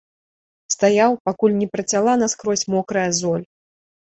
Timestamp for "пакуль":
1.29-1.53